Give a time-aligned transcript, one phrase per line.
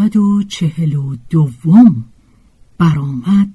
[0.00, 2.04] یکصد و چهل و دوم
[2.78, 3.48] برآمد.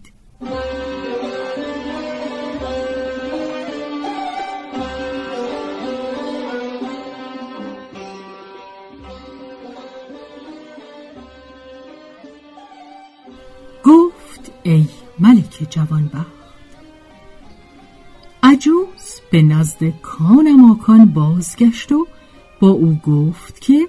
[13.84, 14.86] گفت ای
[15.20, 16.26] ملک جوانبخت
[18.44, 22.08] عجوز به نزد کان بازگشت و
[22.60, 23.88] با او گفت که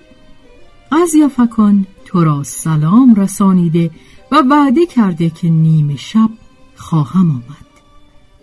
[0.92, 3.90] از یفکان تو را سلام رسانیده
[4.32, 6.30] و وعده کرده که نیمه شب
[6.76, 7.66] خواهم آمد.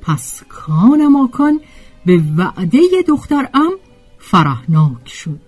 [0.01, 1.59] پس کان ماکان
[2.05, 3.71] به وعده دختر ام
[4.19, 5.39] فرحناک شد.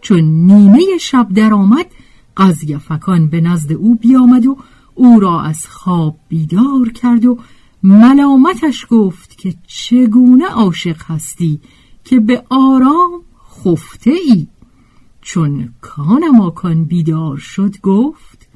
[0.00, 1.86] چون نیمه شب درآمد
[2.36, 4.56] قضیفکان به نزد او بیامد و
[4.94, 7.38] او را از خواب بیدار کرد و
[7.82, 11.60] ملامتش گفت که چگونه عاشق هستی
[12.04, 13.22] که به آرام
[13.64, 14.46] خفته ای؟
[15.22, 18.48] چون کان بیدار شد گفت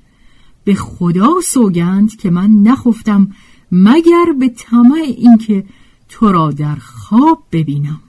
[0.65, 3.28] به خدا سوگند که من نخفتم
[3.72, 5.65] مگر به طمع اینکه
[6.09, 8.00] تو را در خواب ببینم.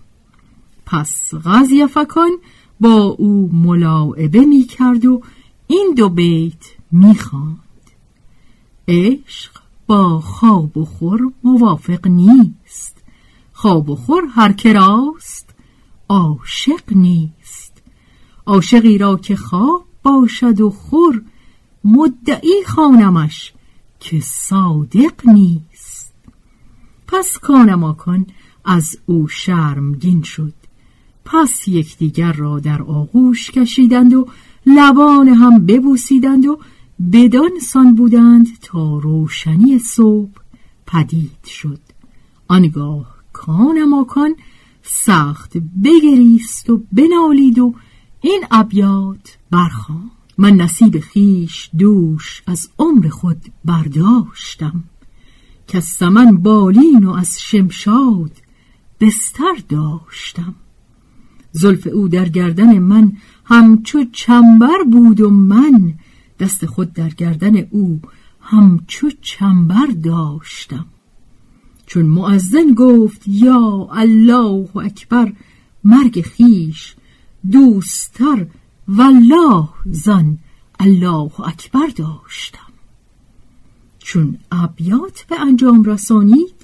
[0.86, 1.34] پس
[1.94, 2.32] فکان
[2.80, 5.22] با او ملاعبه می کرد و
[5.68, 7.58] این دو بیت می خواند
[8.88, 9.52] عشق
[9.88, 12.98] با خواب و خور موافق نیست.
[13.54, 15.50] خواب و خور هر کراست
[16.10, 17.37] عاشق نیست.
[18.48, 21.22] عاشقی را که خواب باشد و خور
[21.84, 23.54] مدعی خانمش
[24.00, 26.14] که صادق نیست.
[27.08, 28.26] پس کانماکان
[28.66, 30.54] از او شرمگین شد.
[31.26, 34.28] پس یکدیگر را در آغوش کشیدند و
[34.66, 36.60] لبان هم ببوسیدند و
[37.12, 40.42] بدان سان بودند تا روشنی صبح
[40.86, 41.80] پدید شد.
[42.48, 44.36] آنگاه کانماکان
[44.84, 47.74] سخت بگریست و بنالید و
[48.28, 54.84] این ابیات برخوان من نصیب خیش دوش از عمر خود برداشتم.
[55.68, 58.32] که از سمن بالین و از شمشاد
[59.00, 60.56] بستر داشتم.
[61.52, 63.12] زلف او در گردن من
[63.46, 65.94] همچو چنبر بود و من
[66.40, 68.02] دست خود در گردن او
[68.42, 70.86] همچو چنبر داشتم.
[71.86, 75.34] چون معزن گفت یا الله اکبر
[75.84, 76.96] مرگ خیش
[77.52, 78.46] دوستتر
[78.88, 80.38] والله زن
[80.80, 82.74] الله اکبر داشتم.
[84.00, 86.58] چون ابیات به انجام رسانید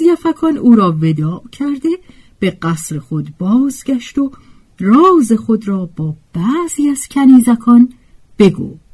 [0.00, 1.98] یفکان او را ودا کرده
[2.38, 4.30] به قصر خود بازگشت و
[4.80, 7.92] راز خود را با بعضی از کنیزکان
[8.38, 8.84] بگفت.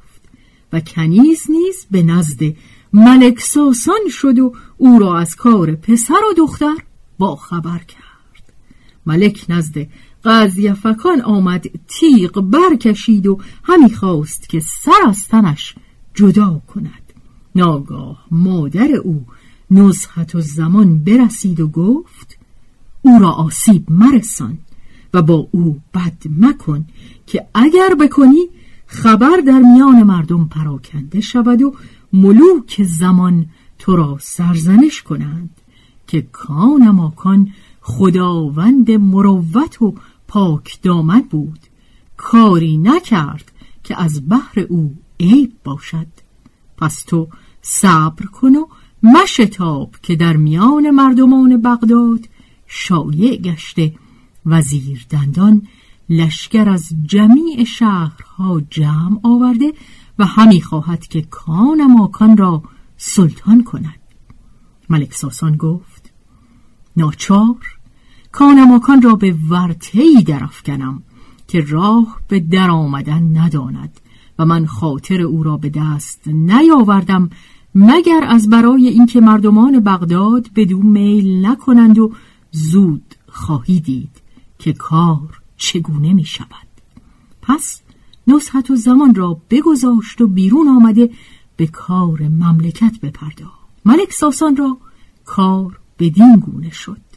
[0.72, 2.40] و کنیز نیز به نزد
[2.92, 6.76] ملک ساسان شد و او را از کار پسر و دختر
[7.18, 8.52] با خبر کرد.
[9.06, 9.86] ملک نزد
[10.24, 15.74] قضیفکان آمد تیغ برکشید و همی خواست که سر از تنش
[16.14, 17.12] جدا کند.
[17.54, 19.26] ناگاه مادر او
[19.70, 22.38] نزحت و زمان برسید و گفت
[23.02, 24.58] او را آسیب مرسان
[25.14, 26.84] و با او بد مکن
[27.26, 28.48] که اگر بکنی
[28.86, 31.74] خبر در میان مردم پراکنده شود و
[32.12, 33.46] ملوک زمان
[33.78, 35.50] تو را سرزنش کنند
[36.06, 37.48] که کان ماکان
[37.80, 39.94] خداوند مروت و
[40.30, 41.60] پاک دامن بود.
[42.16, 43.52] کاری نکرد
[43.84, 46.06] که از بحر او عیب باشد.
[46.78, 47.28] پس تو
[47.62, 48.66] صبر کن و
[49.02, 52.28] مشتاب که در میان مردمان بغداد
[52.66, 53.94] شایع گشته
[54.46, 55.62] وزیر دندان
[56.08, 59.72] لشکر از جمیع شهرها جمع آورده
[60.18, 62.62] و همی خواهد که کان ماکان را
[62.96, 64.00] سلطان کند.
[64.90, 66.12] ملک ساسان گفت
[66.96, 67.79] ناچار
[68.32, 71.02] کانماکان را به ورتهی درافکنم
[71.48, 74.00] که راه به در آمدن نداند
[74.38, 77.30] و من خاطر او را به دست نیاوردم
[77.74, 82.12] مگر از برای اینکه مردمان بغداد بدون میل نکنند و
[82.50, 84.22] زود خواهی دید
[84.58, 86.68] که کار چگونه می شود
[87.42, 87.80] پس
[88.26, 91.10] نصحت و زمان را بگذاشت و بیرون آمده
[91.56, 93.68] به کار مملکت بپرداخت.
[93.84, 94.78] ملک ساسان را
[95.24, 97.09] کار بدین گونه شد.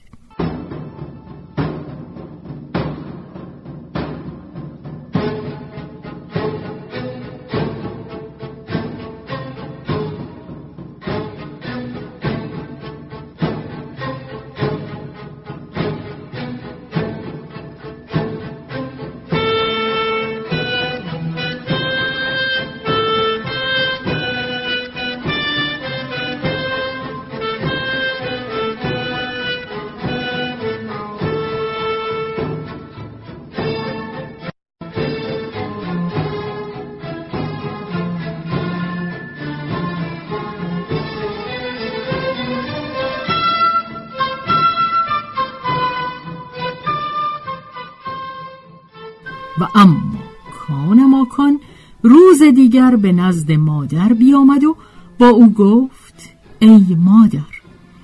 [52.53, 54.75] دیگر به نزد مادر بیامد و
[55.19, 56.29] با او گفت
[56.59, 57.39] ای مادر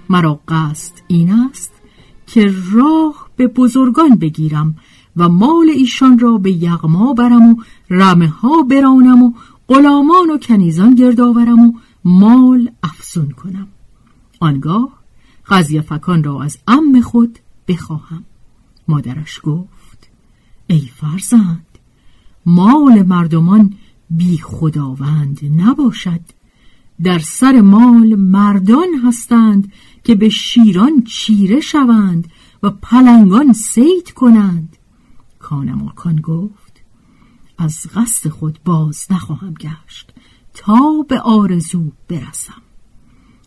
[0.09, 1.71] مرا قصد این است
[2.27, 4.75] که راه به بزرگان بگیرم
[5.17, 7.55] و مال ایشان را به یغما برم و
[7.89, 9.33] رمه ها برانم و
[9.67, 11.73] غلامان و کنیزان گردآورم و
[12.05, 13.67] مال افزون کنم.
[14.39, 14.89] آنگاه
[15.89, 18.23] فکان را از ام خود بخواهم.
[18.87, 20.09] مادرش گفت
[20.67, 21.65] ای فرزند
[22.45, 23.73] مال مردمان
[24.09, 26.21] بی خداوند نباشد.
[27.03, 29.71] در سر مال مردان هستند
[30.03, 32.27] که به شیران چیره شوند
[32.63, 34.77] و پلنگان سید کنند.
[35.39, 36.81] کانماکان گفت
[37.57, 40.11] از قصد خود باز نخواهم گشت.
[40.53, 42.61] تا به آرزو برسم.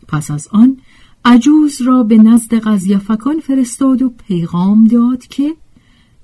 [0.07, 0.77] پس از آن
[1.25, 5.55] عجوز را به نزد قضیفکان فرستاد و پیغام داد که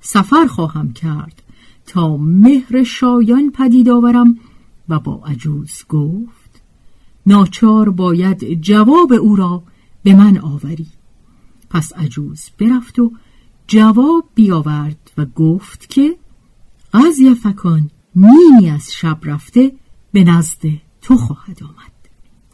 [0.02, 1.44] سفر خواهم کرد.
[1.90, 4.38] تا مهر شایان پدید آورم
[4.90, 6.62] و با عجوز گفت
[7.26, 9.64] ناچار باید جواب او را
[10.04, 10.88] به من آوری.
[11.70, 13.12] پس عجوز برفت و
[13.68, 16.18] جواب بیاورد و گفت که
[16.94, 19.72] قضی فکان نیمی از شب رفته
[20.12, 20.62] به نزد
[21.02, 22.10] تو خواهد آمد.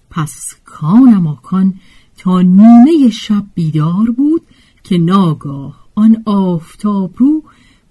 [0.10, 1.74] پس کان ماکان
[2.18, 4.42] تا نیمه شب بیدار بود
[4.84, 7.44] که ناگاه آن آفتاب رو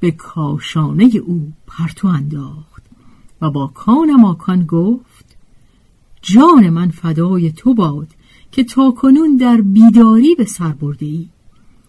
[0.05, 2.83] به کاشانه او پرتو انداخت
[3.41, 5.37] و با کان ماکان گفت
[6.23, 8.09] جان من فدای تو باد
[8.53, 11.29] که تا کنون در بیداری به سر برده ای.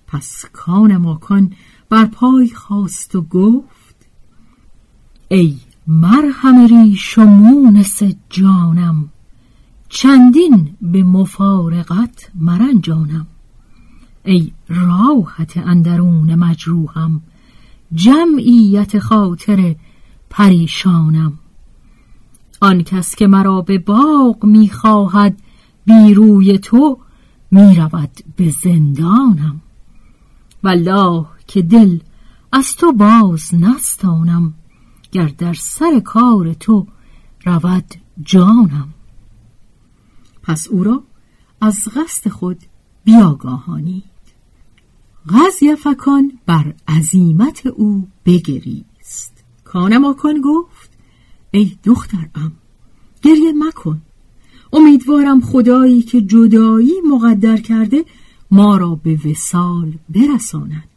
[0.08, 1.54] پس کان ماکان
[1.90, 3.96] بر پای خواست و گفت
[5.28, 5.58] ای
[5.88, 9.10] مرهم ریش و مونس جانم
[9.90, 13.28] چندین به مفارقت مرنجانم.
[14.24, 17.22] ای راحت اندرون مجروحم
[17.96, 19.76] جمعیت خاطر
[20.30, 21.40] پریشانم.
[22.62, 25.40] آن کس که مرا به باغ می‌خواهد
[25.86, 27.00] بیروی تو
[27.52, 29.62] می‌رود به زندانم.
[30.64, 32.00] والله که دل
[32.52, 34.54] از تو باز نستانم
[35.12, 36.88] گر در سر کار تو
[37.46, 37.86] رود
[38.22, 38.94] جانم.
[40.44, 41.04] پس او را
[41.62, 42.58] از قصد خود
[43.04, 44.04] بیاگاهانی.
[45.30, 49.44] غزیفکان بر عزیمت او بگریست.
[49.64, 50.90] کانماکان گفت
[51.52, 52.52] ای دخترم
[53.22, 54.02] گریه مکن.
[54.74, 58.06] امیدوارم خدایی که جدایی مقدر کرده
[58.52, 60.90] ما را به وسال برساند.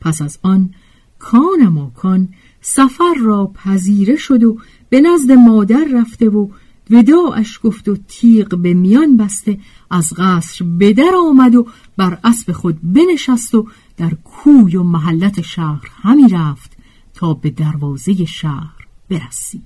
[0.00, 0.70] پس از آن
[1.18, 2.28] کانماکان
[2.60, 6.48] سفر را پذیره شد و به نزد مادر رفته و
[6.90, 9.58] وداعش گفت و تیغ به میان بسته
[9.90, 11.66] از قصر به در آمد و
[11.96, 16.76] بر اسب خود بنشست و در کوی و محلت شهر همی رفت
[17.14, 19.62] تا به دروازه شهر برسید.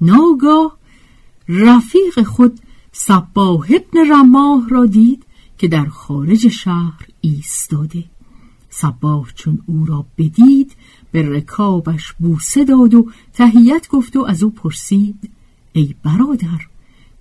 [0.00, 0.78] ناگاه
[1.48, 2.60] رفیق خود
[2.92, 5.26] صباه ابن رماه را دید
[5.58, 8.04] که در خارج شهر ایستاده.
[8.70, 10.76] صباه چون او را بدید
[11.12, 15.30] به رکابش بوسه داد و تهیت گفت و از او پرسید
[15.72, 16.66] ای برادر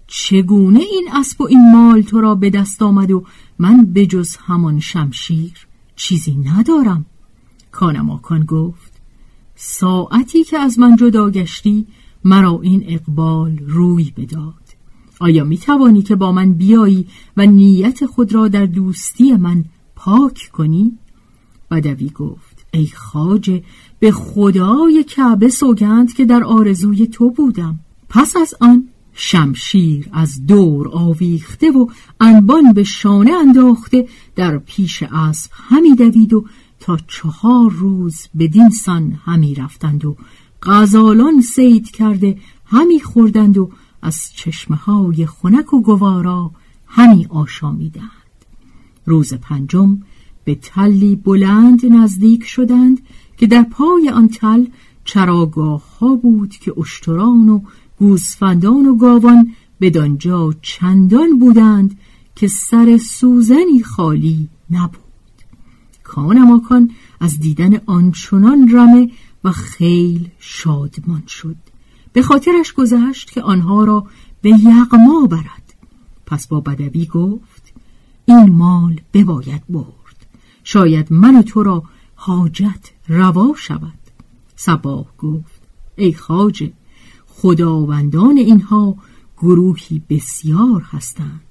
[0.07, 3.25] چگونه این اسب و این مال تو را به دست آمد و
[3.59, 7.05] من به جز همان شمشیر چیزی ندارم؟
[7.71, 9.01] کانماکان گفت
[9.55, 11.87] ساعتی که از من جدا گشتی
[12.23, 14.53] مرا این اقبال روی بداد.
[15.19, 19.65] آیا می توانی که با من بیایی و نیت خود را در دوستی من
[19.95, 20.97] پاک کنی؟
[21.71, 23.63] بدوی گفت ای خاجه
[23.99, 27.79] به خدای کعبه سوگند که در آرزوی تو بودم.
[28.13, 31.87] پس از آن شمشیر از دور آویخته و
[32.19, 36.45] انبان به شانه انداخته در پیش اسب همی دوید و
[36.79, 40.15] تا چهار روز به دینسان همی رفتند و
[40.63, 46.51] غزالان سید کرده همی خوردند و از چشمه های خنک و گوارا
[46.87, 48.11] همی آشامیدند.
[49.05, 49.97] روز پنجم
[50.43, 52.99] به تلی بلند نزدیک شدند
[53.37, 54.65] که در پای آن تل
[55.05, 57.61] چراگاه ها بود که اشتران و
[58.01, 61.99] گوسفندان و گاوان بدانجا چندان بودند
[62.35, 65.01] که سر سوزنی خالی نبود.
[66.03, 69.11] کانماکان از دیدن آنچنان رمه
[69.43, 71.55] و خیل شادمان شد.
[72.13, 74.05] به خاطرش گذشت که آنها را
[74.41, 75.73] به یغما برد.
[76.25, 77.73] پس با بدوی گفت
[78.25, 80.25] این مال بباید برد.
[80.63, 81.83] شاید من و تو را
[82.15, 83.99] حاجت روا شود.
[84.55, 85.61] سباه گفت
[85.95, 86.73] ای خاجه
[87.41, 88.95] خداوندان اینها
[89.37, 91.41] گروهی بسیار هستند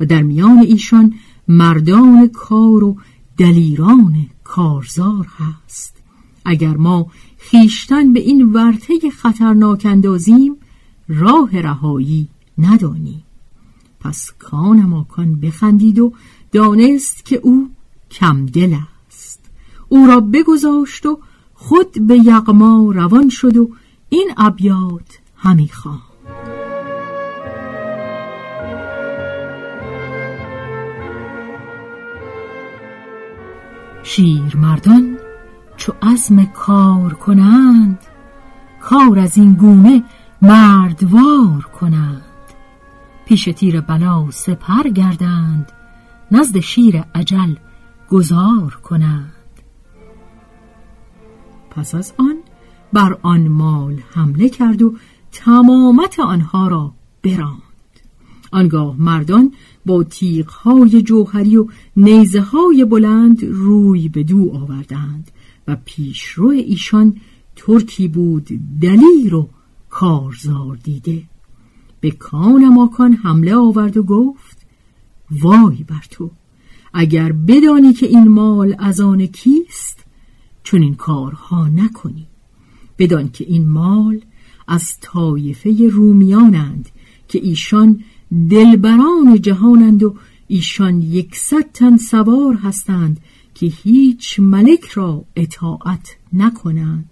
[0.00, 1.14] و در میان ایشان
[1.48, 2.96] مردان کار و
[3.38, 5.96] دلیران کارزار هست.
[6.44, 7.06] اگر ما
[7.38, 10.56] خیشتن به این ورطه خطرناک اندازیم
[11.08, 12.28] راه رهایی
[12.58, 13.22] ندانیم.
[14.00, 16.12] پس کان ماکان بخندید و
[16.52, 17.70] دانست که او
[18.10, 18.76] کم دل
[19.08, 19.40] است.
[19.88, 21.18] او را بگذاشت و
[21.54, 23.70] خود به یغما روان شد و
[24.08, 26.02] این ابیات همی خواه
[34.02, 35.18] شیر مردان
[35.76, 37.98] چو عزم کار کنند
[38.80, 40.04] کار از این گونه
[40.42, 42.22] مردوار کنند.
[43.26, 45.72] پیش تیر بلا سپر گردند
[46.30, 47.54] نزد شیر عجل
[48.10, 49.32] گذار کنند.
[51.70, 52.36] پس از آن
[52.92, 54.94] بر آن مال حمله کرد و
[55.38, 56.92] تمامت آنها را
[57.22, 57.62] براند.
[58.52, 59.52] آنگاه مردان
[59.86, 61.66] با تیغهای جوهری و
[61.96, 65.30] نیزه های بلند روی به دو آوردند
[65.68, 67.16] و پیشرو ایشان
[67.56, 68.48] ترکی بود
[68.80, 69.48] دلیر و
[69.90, 71.22] کارزار دیده.
[72.00, 74.58] به کان ماکان حمله آورد و گفت
[75.30, 76.30] وای بر تو
[76.94, 80.04] اگر بدانی که این مال از آن کیست
[80.62, 82.26] چون این کارها نکنی.
[82.98, 84.20] بدان که این مال
[84.68, 86.88] از طایفه رومیانند
[87.28, 88.04] که ایشان
[88.50, 90.14] دلبران جهانند و
[90.48, 93.20] ایشان یکصد تن سوار هستند
[93.54, 97.10] که هیچ ملک را اطاعت نکنند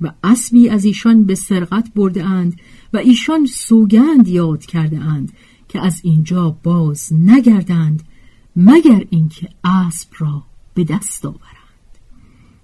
[0.00, 2.60] و اسبی از ایشان به سرقت برده اند
[2.92, 5.32] و ایشان سوگند یاد کرده اند
[5.68, 8.02] که از اینجا باز نگردند
[8.56, 10.42] مگر اینکه اسب را
[10.74, 11.40] به دست آورند.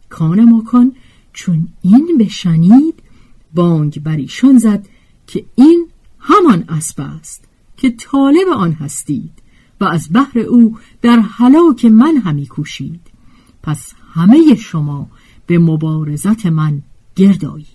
[0.09, 0.93] کان ماکان
[1.33, 3.02] چون این بشنید
[3.55, 4.89] بانگ بر ایشان زد
[5.27, 7.45] که این همان اسب است
[7.77, 9.33] که طالب آن هستید
[9.81, 13.01] و از بحر او در حلاک من همی کوشید.
[13.63, 15.09] پس همه شما
[15.47, 16.83] به مبارزت من
[17.17, 17.67] گردایی.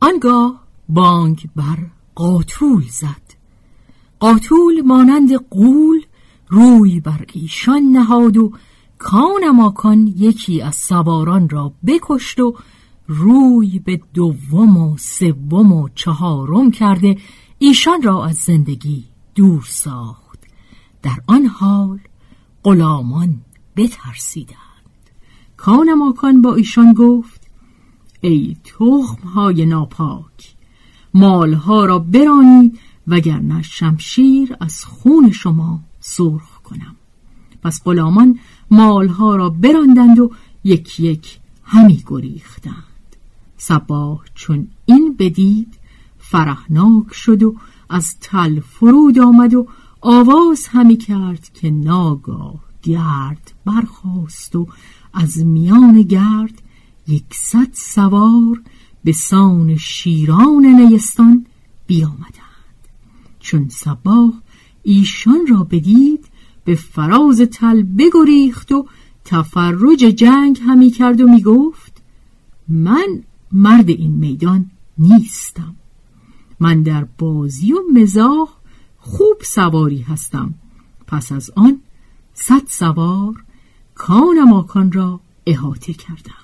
[0.00, 1.78] آنگاه بانگ بر
[2.14, 3.22] قاتول زد.
[4.20, 6.02] قاتول مانند قول
[6.48, 8.52] روی بر ایشان نهاد و
[8.98, 12.54] کان ماکان یکی از سواران را بکشت و
[13.14, 17.16] روی به دوم و سوم و چهارم کرده
[17.58, 19.04] ایشان را از زندگی
[19.34, 20.38] دور ساخت.
[21.02, 21.98] در آن حال
[22.64, 23.40] غلامان
[23.76, 24.56] بترسیدند.
[25.56, 27.48] کان ماکان با ایشان گفت
[28.20, 30.54] ای تخم های ناپاک
[31.14, 36.96] مالها را برانید وگرنه شمشیر از خون شما سرخ کنم.
[37.62, 38.38] پس غلامان
[38.70, 40.30] مالها را براندند و
[40.64, 42.91] یک یک همی گریختند.
[43.64, 45.74] سباه چون این بدید
[46.18, 47.56] فرهناک شد و
[47.88, 49.66] از تل فرود آمد و
[50.00, 54.66] آواز همی کرد که ناگاه گرد برخواست و
[55.14, 56.62] از میان گرد
[57.08, 58.62] یکصد سوار
[59.04, 61.46] به سان شیران نیستان
[61.86, 62.82] بیامدند.
[63.40, 64.42] چون سباه
[64.82, 66.24] ایشان را بدید
[66.64, 68.86] به فراز تل بگریخت و
[69.24, 72.02] تفرج جنگ همی کرد و می‌گفت
[72.68, 75.76] من مرد این میدان نیستم.
[76.60, 78.48] من در بازی و مزاح
[78.98, 80.54] خوب سواری هستم.
[81.06, 81.80] پس از آن
[82.34, 83.44] صد سوار
[83.94, 86.42] کان ماکان را احاطه کردند.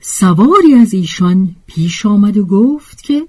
[0.00, 3.28] سواری از ایشان پیش آمد و گفت که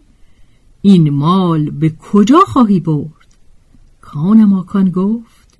[0.81, 3.27] این مال به کجا خواهی برد؟
[4.01, 5.57] کانماکان گفت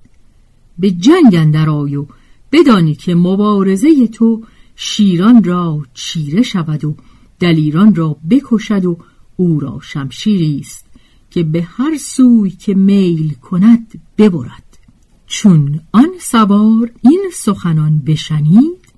[0.78, 2.06] به جنگ اندر و
[2.52, 4.42] بدانی که مبارزه تو
[4.76, 6.96] شیران را چیره شود و
[7.40, 8.98] دلیران را بکشد و
[9.36, 10.86] او را شمشیری است
[11.30, 14.78] که به هر سوی که میل کند ببرد.
[15.26, 18.92] چون آن سوار این سخنان بشنید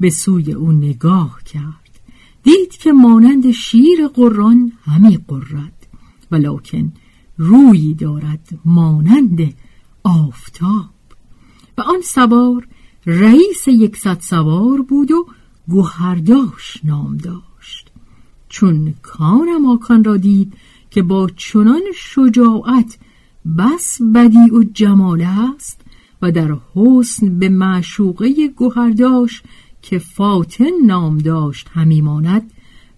[0.00, 2.00] به سوی او نگاه کرد.
[2.42, 5.86] دید که مانند شیر قران همی قرد
[6.30, 6.92] ولکن
[7.38, 9.54] روی دارد مانند
[10.02, 10.90] آفتاب.
[11.78, 12.68] و آن سوار
[13.06, 15.26] رئیس یکصد سوار بود و
[15.68, 17.92] گوهرداش نام داشت.
[18.48, 20.52] چون کان ماکان را دید
[20.90, 22.98] که با چنان شجاعت
[23.58, 25.80] بس بدی و جمال است
[26.22, 29.42] و در حسن به معشوقه گوهرداش
[29.82, 32.50] که فاتن نام داشت همی ماند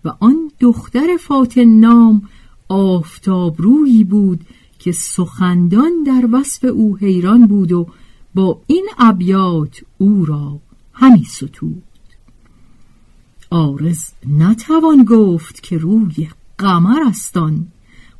[0.05, 2.23] و آن دختر فاتن نام
[2.69, 4.41] آفتاب روی بود
[4.79, 7.87] که سخندان در وصف او حیران بود و
[8.35, 10.61] با این ابیات او را
[10.93, 11.83] همی ستود.
[13.51, 17.67] آرز نتوان گفت که روی قمر استان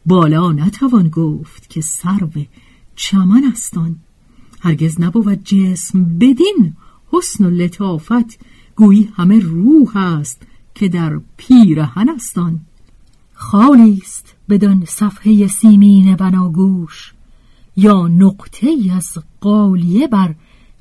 [0.07, 2.31] بالا نتوان گفت که سرو
[2.97, 3.97] چمن استان
[4.61, 8.39] هرگز نبود جسم بدین حسن و لطافت
[8.77, 10.43] گویی همه روح است
[10.75, 12.61] که در پیرهن استان
[13.35, 17.14] خالی است بدان صفحه سیمین بناگوش
[17.77, 20.35] یا نقطه از قالیه بر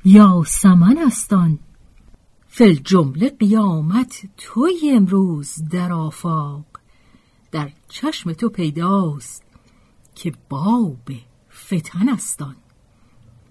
[0.06, 1.60] یا سمن استان
[2.48, 6.66] فل جمله قیامت توی امروز در آفاق.
[7.52, 9.44] در چشم تو پیداست
[10.16, 11.10] که باب
[11.52, 12.56] فتن استان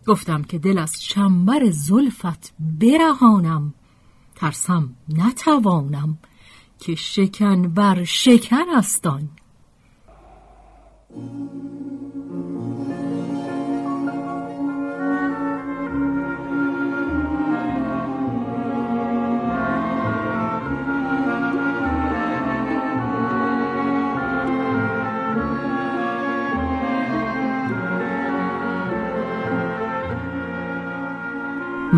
[0.07, 3.75] گفتم که دل از چنبر زلفت برهانم.
[4.35, 6.19] ترسم نتوانم
[6.79, 9.29] که شکن بر شکن استان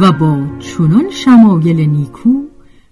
[0.01, 2.43] و با چنان شمایل نیکو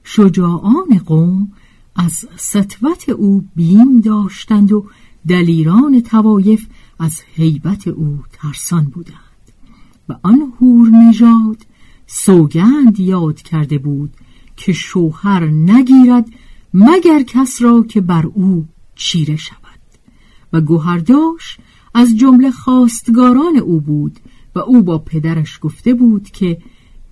[0.05, 1.53] شجاعان قوم
[1.97, 4.87] از سطوت او بیم داشتند و
[5.29, 6.67] دلیران توایف
[6.99, 9.17] از حیبت او ترسان بودند.
[10.09, 11.67] و آن هور نژاد
[12.07, 14.11] سوگند یاد کرده بود
[14.57, 16.27] که شوهر نگیرد
[16.75, 19.59] مگر کس را که بر او چیره شود.
[20.53, 21.59] و گوهرداش
[21.95, 24.21] از جمله خواستگاران او بود
[24.55, 26.59] و او با پدرش گفته بود که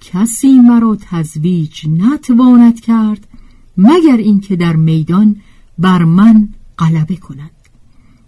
[0.01, 3.29] کسی مرا تزویج نتواند کرد
[3.77, 5.37] مگر اینکه در میدان
[5.79, 7.51] بر من غلبه کند.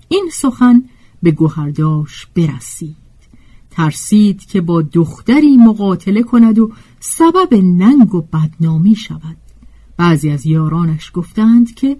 [0.09, 0.85] این سخن
[1.23, 2.97] به گوهرداش برسید.
[3.71, 9.37] ترسید که با دختری مقاتله کند و سبب ننگ و بدنامی شود.
[9.97, 11.97] بعضی از یارانش گفتند که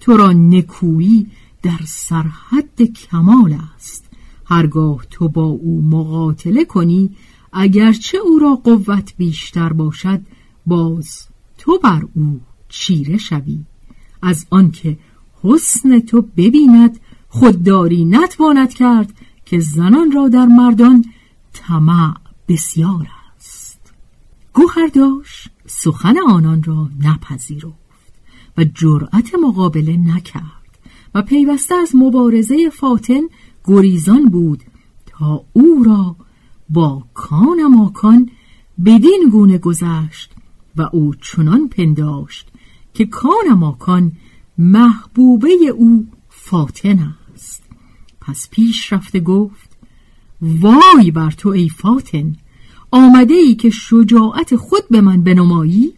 [0.00, 1.26] تو را نکویی
[1.62, 4.04] در سرحد کمال است.
[4.44, 7.10] هرگاه تو با او مقاتله کنی
[7.54, 10.20] اگرچه او را قوت بیشتر باشد
[10.66, 11.26] باز
[11.58, 13.60] تو بر او چیره شوی.
[14.22, 14.98] از آنکه
[15.42, 19.14] حسن تو ببیند خودداری نتواند کرد
[19.44, 21.04] که زنان را در مردان
[21.52, 22.14] طمع
[22.48, 23.80] بسیار است.
[24.52, 27.74] گوهرداش سخن آنان را نپذیرفت
[28.58, 30.78] و جرأت مقابله نکرد
[31.14, 33.22] و پیوسته از مبارزه فاتن
[33.64, 34.62] گریزان بود
[35.06, 36.16] تا او را
[36.74, 38.30] با کان ماکان
[38.84, 40.30] بدین گونه گذشت
[40.76, 42.48] و او چنان پنداشت
[42.94, 44.12] که کان ماکان
[44.58, 47.62] محبوبه او فاتن است.
[48.20, 49.76] پس پیش رفته گفت
[50.42, 52.36] وای بر تو ای فاتن
[52.90, 55.92] آمده ای که شجاعت خود به من بنمایی؟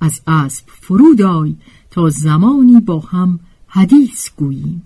[0.00, 1.54] از اسب فرود آی
[1.90, 4.82] تا زمانی با هم حدیث گوییم.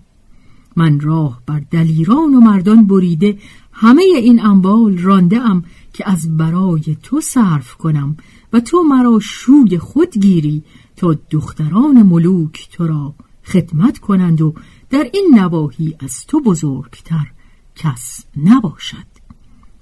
[0.75, 3.37] من راه بر دلیران و مردان بریده
[3.77, 8.17] همه این اموال رانده ام که از برای تو صرف کنم
[8.53, 10.63] و تو مرا شوی خود گیری
[10.95, 14.53] تا دختران ملوک تو را خدمت کنند و
[14.89, 17.31] در این نواحی از تو بزرگتر
[17.75, 19.07] کس نباشد.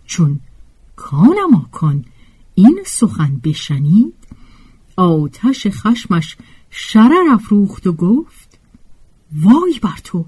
[0.05, 0.39] چون
[0.95, 2.05] کانم آکان
[2.55, 4.13] این سخن بشنید.
[4.97, 6.37] آتش خشمش
[6.69, 8.59] شرر افروخت و گفت
[9.41, 10.25] وای بر تو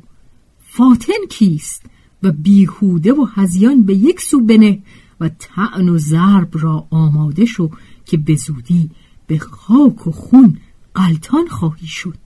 [0.59, 1.85] فاتن کیست؟
[2.23, 4.79] و بیهوده و هزیان به یک سو بنه
[5.19, 7.69] و تعن و ضرب را آماده شو
[8.05, 8.89] که به زودی
[9.27, 10.57] به خاک و خون
[10.95, 12.17] قلتان خواهی شد.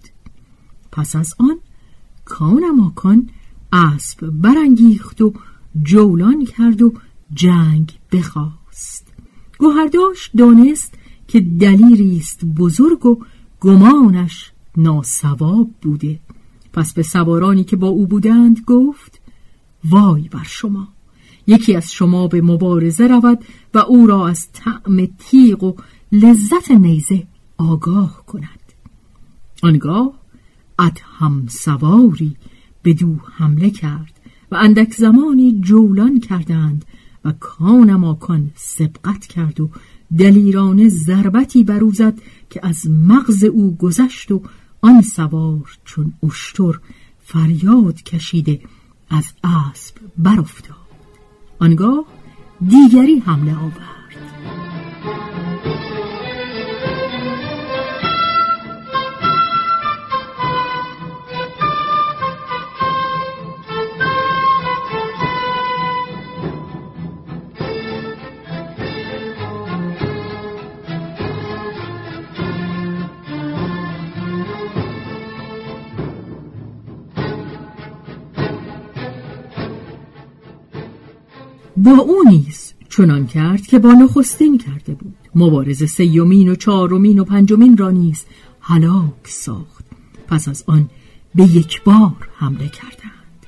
[0.92, 1.60] پس از آن
[2.26, 3.30] کان ماکان
[3.72, 5.34] اسب برانگیخت و
[5.84, 6.94] جولان کرد و
[7.34, 9.08] جنگ بخواست.
[9.58, 10.94] گوهرداش دانست
[11.28, 13.20] که دلیری است بزرگ و
[13.60, 16.20] گمانش ناسواب بوده.
[16.74, 19.19] پس به سوارانی که با او بودند گفت
[19.84, 20.88] وای بر شما.
[21.48, 25.76] یکی از شما به مبارزه رود و او را از طعم تیغ و
[26.12, 28.60] لذت نیزه آگاه کند.
[29.64, 30.14] آنگاه
[30.80, 32.36] ادهم سواری
[32.84, 34.20] به دو حمله کرد
[34.52, 36.86] و اندک زمانی جولان کردند
[37.26, 39.70] و کانماکان سبقت کرد و
[40.18, 44.42] دلیرانه ضربتی بروزد که از مغز او گذشت و
[44.82, 46.80] آن سوار چون اشتر
[47.20, 48.62] فریاد کشیده
[49.10, 50.76] از اسب برافتاد.
[51.60, 52.06] آنگاه
[52.68, 54.00] دیگری حمله آورد.
[81.84, 85.16] با او نیز چنان کرد که با نخستین کرده بود.
[85.36, 88.26] مبارز سیومین و چهارمین و پنجمین را نیز
[88.62, 89.86] هلاک ساخت.
[90.28, 90.90] پس از آن
[91.36, 93.46] به یک بار حمله کردند.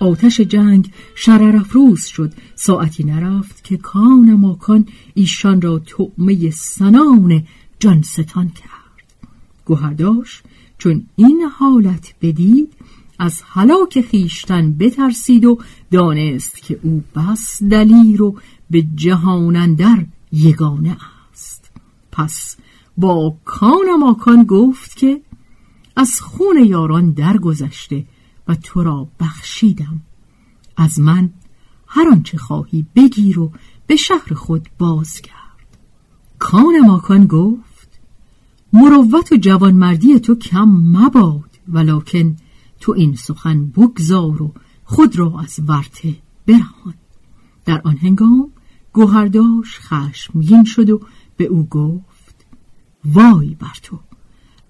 [0.00, 2.32] آتش جنگ شرر افروز شد.
[2.54, 7.42] ساعتی نرفت که کان ماکان ایشان را تعمه سنان
[7.78, 9.30] جانستان کرد.
[9.64, 10.42] گوهرداش
[10.78, 12.72] چون این حالت بدید
[13.20, 15.58] از هلاک خیشتن بترسید و
[15.90, 18.36] دانست که او بس دلیر و
[18.70, 20.96] به جهانندر یگانه
[21.32, 21.70] است.
[22.12, 22.56] پس
[22.96, 25.20] با کان ماکان گفت که
[25.96, 28.04] از خون یاران درگذشته
[28.48, 30.00] و تو را بخشیدم.
[30.76, 31.30] از من
[31.86, 33.52] هر آنچه خواهی بگیر و
[33.86, 35.78] به شهر خود باز کرد
[36.38, 38.00] کان ماکان گفت
[38.72, 42.36] مروت و جوانمردی تو کم مباد ولکن
[42.80, 46.16] تو این سخن بگذار و خود را از ورته
[46.46, 46.94] برهان.
[47.64, 48.52] در آن هنگام
[48.92, 51.00] گوهرداش خشمگین شد و
[51.36, 52.46] به او گفت
[53.04, 53.98] وای بر تو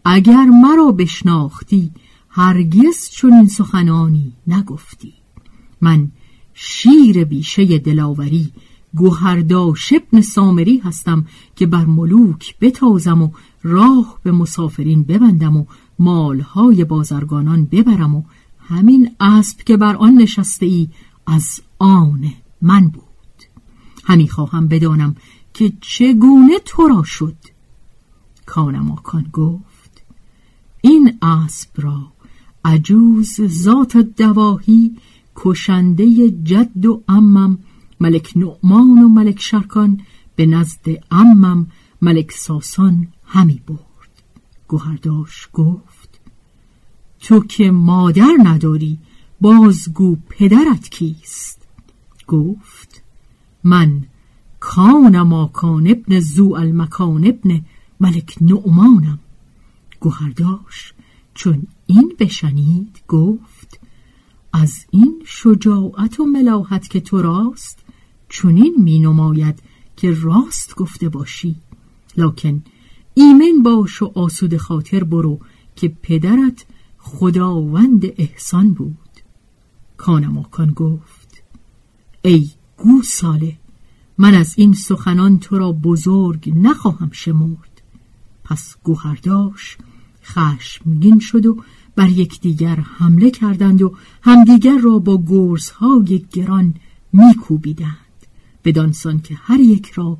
[0.04, 1.90] اگر مرا بشناختی
[2.28, 5.14] هرگز این سخنانی نگفتی.
[5.80, 6.10] من
[6.54, 8.52] شیر بیشه دلاوری
[8.94, 13.30] گوهرداش ابن سامری هستم که بر ملوک بتازم و
[13.62, 15.64] راه به مسافرین ببندم و
[16.00, 18.22] مالهای بازرگانان ببرم و
[18.58, 20.88] همین اسب که بر آن نشسته ای
[21.26, 22.32] از آن
[22.62, 23.04] من بود.
[24.04, 25.16] همی خواهم بدانم
[25.54, 27.36] که چگونه تو را شد.
[28.46, 30.02] کانماکان گفت
[30.80, 32.12] این اسب را
[32.64, 34.96] عجوز ذات دواهی
[35.36, 37.58] کشنده جد و امم
[38.00, 40.00] ملک نعمان و ملک شرکان
[40.36, 41.66] به نزد امم
[42.02, 43.80] ملک ساسان همی برد.
[44.68, 45.89] گوهرداش گفت
[47.20, 48.98] تو که مادر نداری
[49.40, 51.62] بازگو پدرت کیست؟
[52.26, 53.02] گفت
[53.64, 54.04] من
[54.60, 57.60] کان ماکان ابن زو المکان ابن
[58.00, 59.18] ملک نعمانم.
[60.00, 60.92] گوهرداش
[61.34, 63.80] چون این بشنید گفت
[64.52, 67.78] از این شجاعت و ملاحت که تو راست
[68.28, 69.62] چونین می نماید
[69.96, 71.56] که راست گفته باشی.
[72.16, 72.62] لکن
[73.14, 75.38] ایمن باش و آسود خاطر برو
[75.76, 76.66] که پدرت
[77.18, 78.96] خداوند احسان بود.
[79.96, 81.42] کانماکان گفت
[82.22, 83.56] ای گوساله
[84.18, 87.82] من از این سخنان تو را بزرگ نخواهم شمرد.
[88.44, 89.76] پس گوهرداش
[90.24, 91.56] خشمگین شد و
[91.96, 96.74] بر یکدیگر حمله کردند و همدیگر را با گرزهای گران
[97.12, 97.96] میکوبیدند.
[98.64, 100.18] بدانسان که هر یک را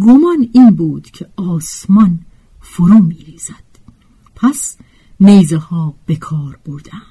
[0.00, 2.18] گمان این بود که آسمان
[2.60, 3.68] فرو میریزد.
[4.36, 4.76] پس
[5.20, 7.02] نیزه ها به کار بردند.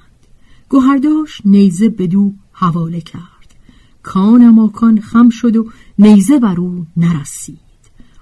[0.68, 3.54] گوهرداش نیزه بدو حواله کرد.
[4.02, 5.66] کان ماکان خم شد و
[5.98, 7.58] نیزه بر او نرسید.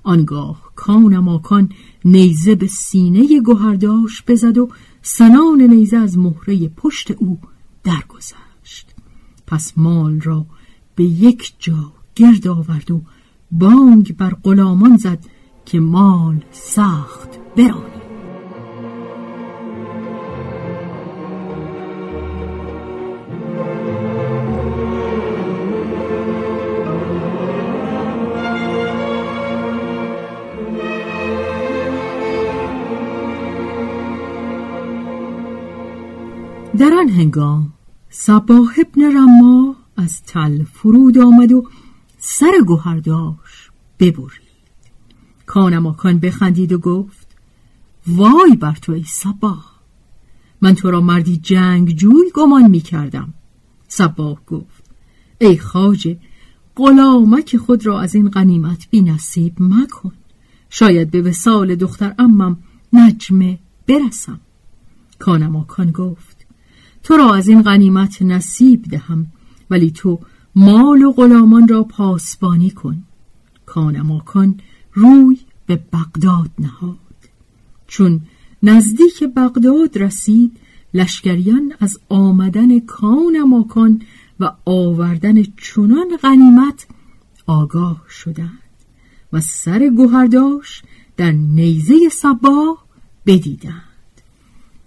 [0.03, 1.73] آنگاه کان ماکان
[2.05, 4.69] نیزه به سینه گوهرداش بزد و
[5.03, 7.39] سنان نیزه از مهره پشت او
[7.85, 8.95] درگذشت.
[9.47, 10.47] پس مال را
[10.95, 13.03] به یک جا گرد آورد و
[13.53, 15.25] بانگ بر غلامان زد
[15.67, 17.96] که مال سخت برانی
[37.17, 37.73] هنگام
[38.11, 41.69] صباح ابن رما از تل فرود آمد و
[42.19, 44.47] سر گوهرداش ببرید.
[45.47, 47.27] کانماکان بخندید و گفت
[48.07, 49.59] وای بر تو ای سبا
[50.61, 53.35] من تو را مردی جنگ جوی گمان می کردم
[53.89, 54.85] سباه گفت
[55.39, 56.19] ای خاجه
[56.77, 60.13] غلامک خود را از این غنیمت بی نصیب مکن.
[60.71, 62.57] شاید به وسال دختر امم
[62.93, 64.41] نجمه برسم.
[65.19, 66.36] کانماکان گفت
[67.07, 69.27] تو را از این غنیمت نصیب دهم
[69.71, 70.21] ولی تو
[70.55, 73.03] مال و غلامان را پاسبانی کن.
[73.67, 74.61] کانماکان
[74.93, 76.97] روی به بغداد نهاد.
[77.87, 78.21] چون
[78.63, 80.57] نزدیک بغداد رسید
[80.95, 84.03] لشکریان از آمدن کانماکان
[84.41, 86.87] و آوردن چنان غنیمت
[87.47, 88.63] آگاه شدند
[89.33, 90.83] و سر گوهرداش
[91.17, 92.87] در نیزه سباه
[93.27, 93.83] بدیدند.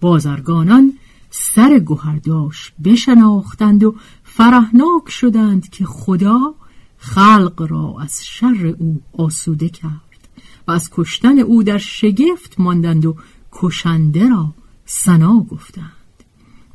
[0.02, 0.94] بازرگانان
[1.30, 6.56] سر گوهرداش بشناختند و فرهناک شدند که خدا
[6.98, 10.30] خلق را از شر او آسوده کرد
[10.68, 13.16] و از کشتن او در شگفت ماندند و
[13.52, 14.54] کشنده را
[14.86, 15.92] سنا گفتند.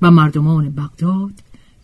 [0.03, 1.33] و مردمان بغداد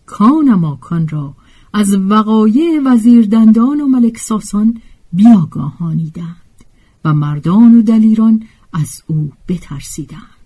[0.05, 1.33] کان ماکان را
[1.73, 4.81] از وقایع وزیر دندان و ملک ساسان
[5.13, 6.35] بیاگاهانیدند
[7.05, 10.40] و مردان و دلیران از او بترسیدند.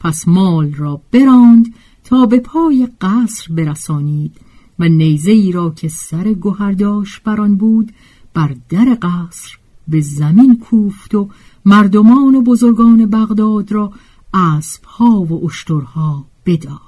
[0.00, 4.40] پس مال را براند تا به پای قصر برسانید
[4.78, 7.92] و نیزه ای را که سر گوهرداش بران بود
[8.34, 9.58] بر در قصر
[9.88, 11.28] به زمین کوفت و
[11.64, 13.92] مردمان و بزرگان بغداد را
[14.34, 16.80] اسبها و اشترها بداد.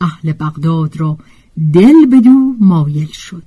[0.00, 1.18] اهل بغداد را
[1.72, 3.44] دل بدو مایل شد.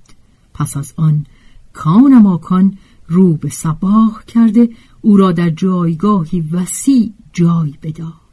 [0.53, 1.25] پس از آن
[1.73, 2.77] کان ماکان
[3.07, 4.69] رو به سباه کرده
[5.01, 8.28] او را در جایگاهی وسیع جای بداد.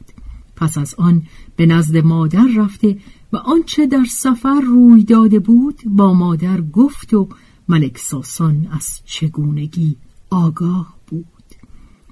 [0.57, 1.23] پس از آن
[1.55, 2.97] به نزد مادر رفته
[3.33, 7.29] و آنچه در سفر روی داده بود با مادر گفت و
[7.69, 9.97] ملک ساسان از چگونگی
[10.29, 11.25] آگاه بود.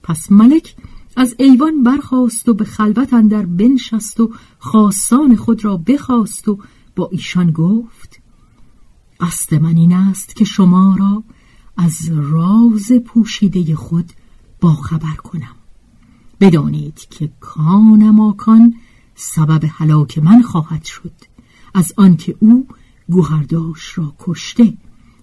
[0.04, 0.76] پس ملک
[1.16, 6.60] از ایوان برخاست و به خلوت اندر بنشست و خواستان خود را بخواست و
[6.96, 8.22] با ایشان گفت
[9.20, 11.24] قصد من این است که شما را
[11.78, 14.12] از راز پوشیده خود
[14.62, 15.55] باخبر کنم.
[16.40, 18.76] بدانید که کان ماکان
[19.16, 21.14] سبب هلاک من خواهد شد.
[21.74, 22.68] از آنکه او
[23.10, 24.74] گوهرداش را کشته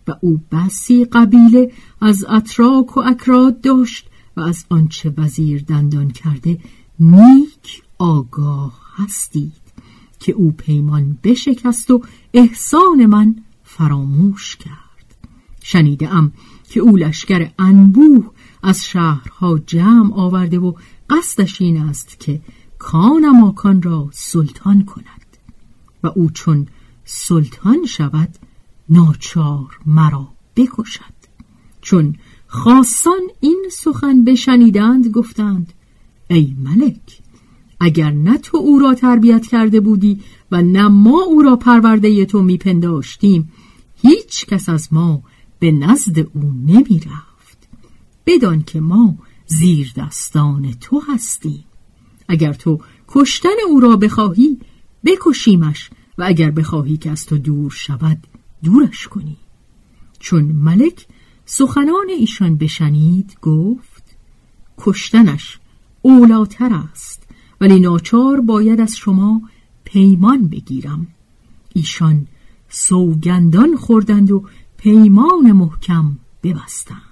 [0.08, 6.58] و او بسی قبیله از اتراک و اکراد داشت و از آنچه وزیر دندان کرده
[7.00, 9.52] نیک آگاه هستید
[10.20, 12.02] که او پیمان بشکست و
[12.34, 14.82] احسان من فراموش کرد.
[15.62, 16.32] شنیده ام
[16.68, 18.30] که او لشکر انبوه
[18.62, 20.72] از شهرها جمع آورده و
[21.12, 22.40] قصدش این است که
[22.78, 25.36] کانماکان را سلطان کند
[26.02, 26.66] و او چون
[27.04, 28.28] سلطان شود
[28.88, 31.22] ناچار مرا بکشد.
[31.80, 35.72] چون خاصان این سخن بشنیدند گفتند
[36.30, 37.20] ای ملک
[37.80, 40.20] اگر نه تو او را تربیت کرده بودی
[40.50, 43.52] و نه ما او را پرورده تو میپنداشتیم
[44.02, 45.22] هیچ کس از ما
[45.58, 47.68] به نزد او نمی رفت
[48.26, 49.14] بدان که ما
[49.58, 51.64] زیر دستان تو هستیم
[52.28, 54.58] اگر تو کشتن او را بخواهی
[55.04, 58.26] بکشیمش و اگر بخواهی که از تو دور شود
[58.64, 59.36] دورش کنی.
[60.18, 61.06] چون ملک
[61.44, 64.16] سخنان ایشان بشنید گفت
[64.78, 65.58] کشتنش
[66.02, 67.28] اولاتر است
[67.60, 69.42] ولی ناچار باید از شما
[69.84, 71.06] پیمان بگیرم.
[71.74, 72.26] ایشان
[72.68, 74.44] سوگندان خوردند و
[74.76, 77.11] پیمان محکم ببستند.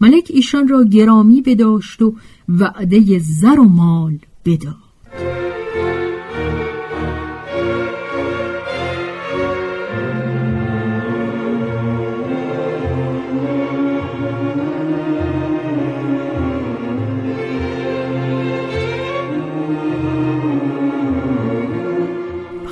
[0.00, 2.14] ملک ایشان را گرامی بداشت و
[2.48, 4.86] وعده زر و مال بداد.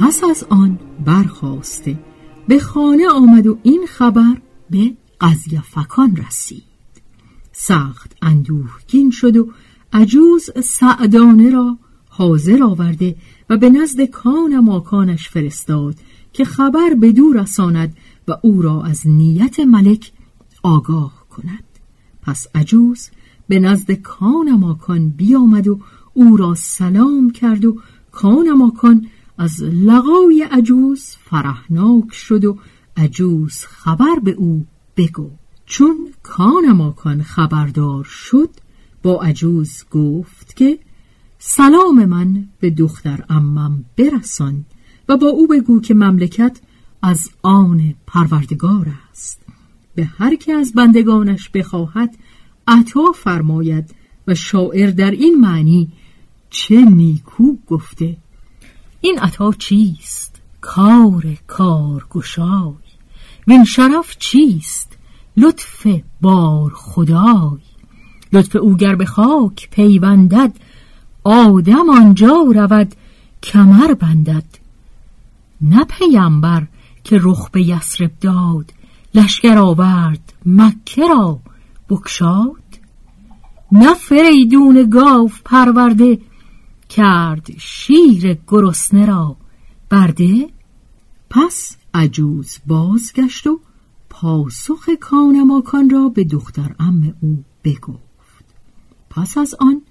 [0.00, 1.98] پس از آن برخواسته
[2.48, 4.36] به خانه آمد و این خبر
[4.70, 4.92] به
[5.62, 6.73] فکان رسید.
[7.56, 9.52] سخت اندوهگین شد و
[9.92, 13.16] عجوز سعدانه را حاضر آورده
[13.50, 15.94] و به نزد کان ماکانش فرستاد
[16.32, 17.96] که خبر به دور رساند
[18.28, 20.12] و او را از نیت ملک
[20.62, 21.64] آگاه کند.
[22.22, 23.08] پس عجوز
[23.48, 25.80] به نزد کان ماکان بیامد و
[26.14, 27.80] او را سلام کرد و
[28.12, 29.06] کان ماکان
[29.38, 32.58] از لقای عجوز فرحناک شد و
[32.96, 35.30] عجوز خبر به او بگو
[35.66, 38.50] چون کان ماکان خبردار شد
[39.02, 40.78] با عجوز گفت که
[41.38, 44.64] سلام من به دختر امم برسان
[45.08, 46.60] و با او بگو که مملکت
[47.02, 49.40] از آن پروردگار است.
[49.94, 52.16] به هر که از بندگانش بخواهد
[52.68, 53.94] عطا فرماید
[54.26, 55.92] و شاعر در این معنی
[56.50, 58.16] چه نیکو گفته.
[59.00, 62.74] این عطا چیست؟ کار گشای
[63.46, 64.93] وین شرف چیست؟
[65.36, 65.86] لطف
[66.20, 67.60] بار خدای.
[68.32, 70.56] لطف او گر به خاک پیوندد
[71.24, 72.94] آدم آنجا رود
[73.42, 74.44] کمر بندد.
[75.60, 76.66] نه پیمبر
[77.04, 78.72] که رخ به یسرب داد
[79.14, 81.40] لشکر آورد مکه را
[81.88, 82.64] بکشاد
[83.72, 86.18] نه فریدون گاو پرورده
[86.88, 89.36] کرد شیر گرسنه را
[89.90, 90.48] برده.
[91.30, 93.60] پس عجوز بازگشت و
[94.16, 98.44] پاسخ کانماکان را به دختر ام او بگفت.
[99.10, 99.82] پس از آن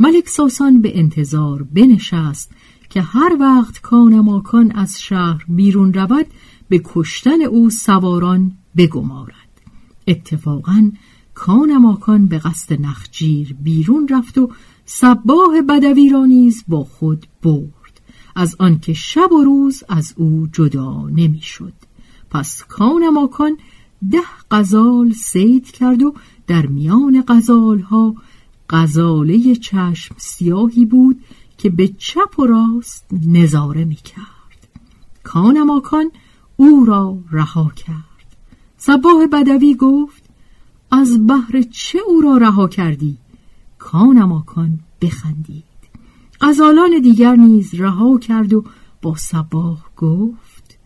[0.00, 2.50] ملک ساسان به انتظار بنشست
[2.90, 6.26] که هر وقت کانماکان از شهر بیرون رود
[6.68, 9.60] به کشتن او سواران بگمارد.
[10.06, 10.90] اتفاقا
[11.34, 14.50] کانماکان به قصد نخجیر بیرون رفت و
[14.84, 18.00] سباه بدوی را نیز با خود برد.
[18.36, 21.72] از آنکه شب و روز از او جدا نمی‌شد.
[22.30, 23.56] پس کانماکان
[24.10, 24.18] ده
[24.50, 26.14] غزال سید کرد و
[26.46, 28.14] در میان غزالها
[28.70, 31.24] غزاله چشم سیاهی بود
[31.58, 34.68] که به چپ و راست نظاره می کرد
[35.22, 36.10] کانماکان
[36.56, 38.36] او را رها کرد.
[38.76, 40.22] سباه بدوی گفت
[40.90, 43.18] از بحر چه او را رها کردی؟
[43.78, 45.64] کانماکان بخندید.
[46.40, 48.64] غزالان دیگر نیز رها کرد و
[49.02, 50.78] با سباه گفت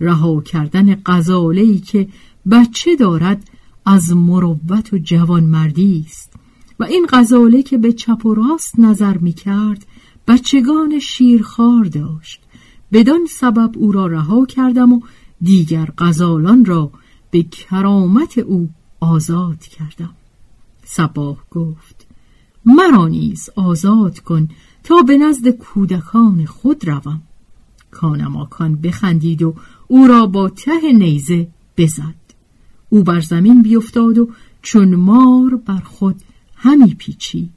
[0.00, 2.08] رها کردن غزاله که
[2.50, 3.50] بچه دارد
[3.86, 6.32] از مروت و جوانمردی است.
[6.80, 9.86] و این غزاله که به چپ و راست نظر می کرد
[10.28, 12.40] بچگان شیرخوار داشت.
[12.92, 15.00] بدان سبب او را رها کردم و
[15.42, 16.90] دیگر غزالان را
[17.30, 20.14] به کرامت او آزاد کردم.
[20.84, 22.06] سباه گفت
[22.64, 24.48] مرا نیز آزاد کن
[24.84, 27.22] تا به نزد کودکان خود روم.
[27.90, 29.54] کانماکان بخندید و
[29.88, 32.21] او را با ته نیزه بزد.
[32.92, 34.30] او بر زمین بیفتاد و
[34.62, 36.16] چون مار بر خود
[36.56, 37.50] همی پیچید.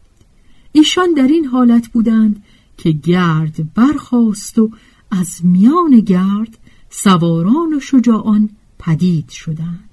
[0.72, 2.44] ایشان در این حالت بودند
[2.78, 4.72] که گرد برخاست و
[5.12, 6.58] از میان گرد
[6.90, 9.90] سواران و شجاعان پدید شدند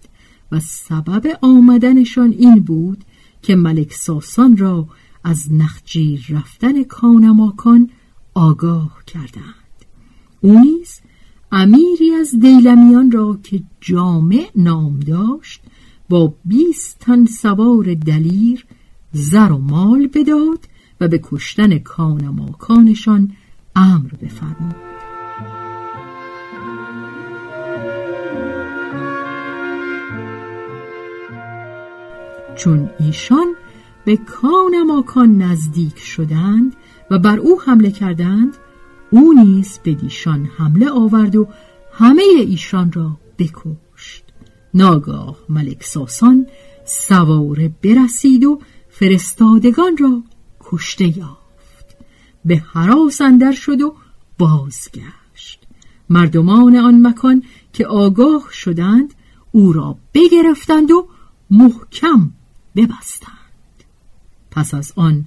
[0.52, 3.04] و سبب آمدنشان این بود
[3.42, 4.88] که ملک ساسان را
[5.24, 7.90] از نخجیر رفتن کانماکان
[8.34, 9.84] آگاه کردند.
[10.40, 11.00] او نیز
[11.52, 15.62] امیری از دیلمیان را که جامع نام داشت
[16.08, 18.66] با بیست تن سوار دلیر
[19.12, 20.58] زر و مال بداد
[21.00, 23.32] و به کشتن کانماکانشان
[23.76, 24.74] امر بفرمود.
[32.56, 33.46] چون ایشان
[34.04, 36.76] به کانماکان نزدیک شدند
[37.10, 38.56] و بر او حمله کردند
[39.12, 41.48] او نیز به دیشان حمله آورد و
[41.92, 44.24] همه ایشان را بکشت.
[44.74, 46.46] ناگاه ملک ساسان
[46.84, 50.22] سواره برسید و فرستادگان را
[50.60, 51.96] کشته یافت.
[52.44, 53.94] به حراس اندر شد و
[54.38, 55.66] بازگشت.
[56.10, 59.14] مردمان آن مکان که آگاه شدند
[59.52, 61.08] او را بگرفتند و
[61.50, 62.30] محکم
[62.76, 63.32] ببستند.
[64.50, 65.24] پس از آن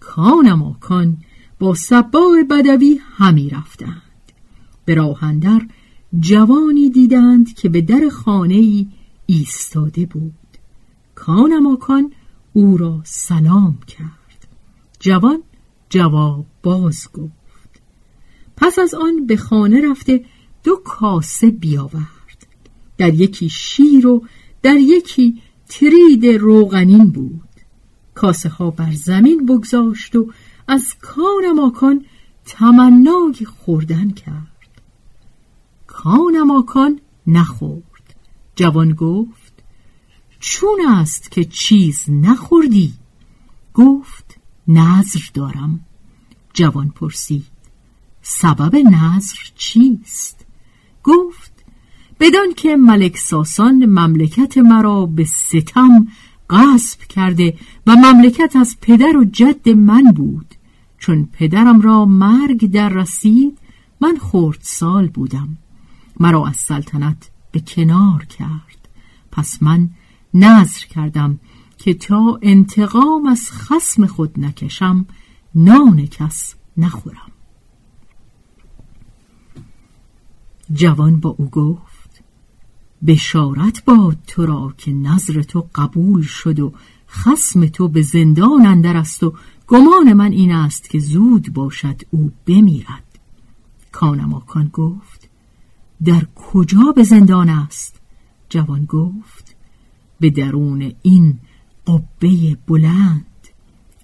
[0.00, 1.16] کانماکان
[1.62, 4.02] با سبا بدوی همی رفتند.
[4.84, 5.60] به راهندر
[6.20, 8.86] جوانی دیدند که به در خانه ای
[9.26, 10.32] ایستاده بود.
[11.14, 12.12] کانماکان
[12.52, 14.48] او را سلام کرد.
[15.00, 15.42] جوان
[15.90, 17.82] جواب باز گفت.
[18.56, 20.24] پس از آن به خانه رفته
[20.64, 22.46] دو کاسه بیاورد.
[22.98, 24.24] در یکی شیر و
[24.62, 27.48] در یکی ترید روغنین بود.
[28.14, 30.32] کاسه ها بر زمین بگذاشت و
[30.68, 32.04] از کانماکان
[32.44, 34.82] تمنای خوردن کرد.
[35.86, 38.16] کانماکان نخورد.
[38.56, 39.62] جوان گفت
[40.40, 42.94] چون است که چیز نخوردی؟
[43.74, 44.38] گفت
[44.68, 45.80] نظر دارم.
[46.54, 47.46] جوان پرسید
[48.22, 50.46] سبب نظر چیست؟
[51.04, 51.52] گفت
[52.20, 56.06] بدان که ملک ساسان مملکت مرا به ستم
[56.50, 60.51] غصب کرده و مملکت از پدر و جد من بود.
[61.02, 63.58] چون پدرم را مرگ در رسید
[64.00, 65.56] من خورد سال بودم.
[66.20, 68.88] مرا از سلطنت به کنار کرد.
[69.32, 69.90] پس من
[70.34, 71.40] نظر کردم
[71.78, 75.06] که تا انتقام از خسم خود نکشم
[75.54, 77.32] نان کس نخورم.
[80.72, 82.22] جوان با او گفت
[83.06, 86.72] بشارت باد تو را که نظر تو قبول شد و
[87.08, 89.34] خسم تو به زندان اندر است و
[89.72, 93.18] گمان من این است که زود باشد او بمیرد.
[93.92, 95.28] کانماکان گفت
[96.04, 98.00] در کجا به زندان است؟
[98.48, 99.56] جوان گفت
[100.20, 101.38] به درون این
[101.86, 103.26] قبه بلند.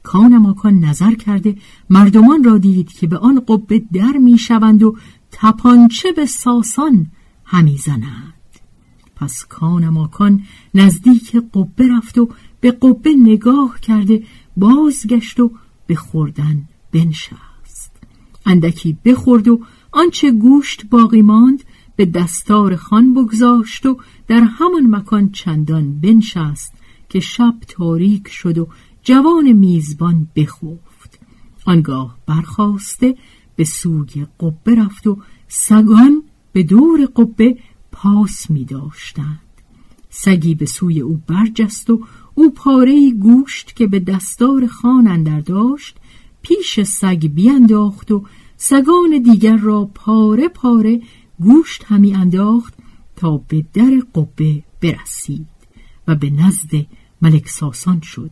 [0.03, 1.57] کانماکان نظر کرده
[1.91, 4.97] مردمان را دید که به آن قبه در می‌شوند و
[5.31, 7.07] تپانچه به ساسان
[7.45, 8.35] همی زنند
[9.17, 10.43] پس کانماکان
[10.75, 12.29] نزدیک قبه رفت و
[12.61, 14.23] به قبه نگاه کرده
[14.59, 15.51] بازگشت و
[15.87, 17.93] به خوردن بنشست.
[18.47, 19.61] اندکی بخورد و
[19.93, 21.65] آنچه گوشت باقی ماند
[21.97, 26.73] به دستار خان بگذاشت و در همان مکان چندان بنشست
[27.09, 28.69] که شب تاریک شد و
[29.03, 31.19] جوان میزبان بخفت.
[31.67, 33.17] آنگاه برخواسته
[33.57, 37.59] به سوی قبه رفت و سگان به دور قبه
[37.93, 39.41] پاس می داشتند
[40.11, 42.01] سگی به سوی او برجست و
[42.39, 45.97] او پاره گوشت که به دستار خان اندر داشت
[46.43, 48.25] پیش سگ بیانداخت و
[48.57, 51.01] سگان دیگر را پاره پاره
[51.41, 52.75] گوشت همی انداخت
[53.17, 55.47] تا به در قبه برسید
[56.09, 56.87] و به نزد
[57.23, 58.31] ملک ساسان شد.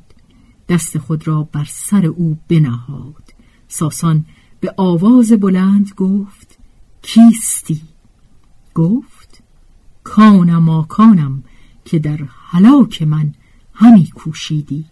[0.68, 3.34] دست خود را بر سر او بنهاد.
[3.68, 4.24] ساسان
[4.60, 6.58] به آواز بلند گفت
[7.02, 7.80] کیستی؟
[8.74, 9.42] گفت
[10.04, 11.42] کانم آکانم
[11.84, 12.18] که در
[12.50, 13.34] حلاک من
[13.76, 14.84] همی کوشیدی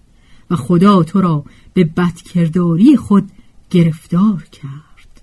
[0.50, 3.30] و خدا تو را به بدکرداری خود
[3.70, 5.22] گرفتار کرد.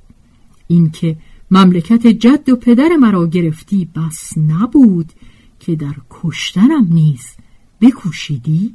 [0.68, 1.18] اینکه
[1.52, 5.12] مملکت جد و پدر مرا گرفتی بس نبود
[5.60, 7.26] که در کشتنم نیز
[7.82, 8.74] بکوشیدی.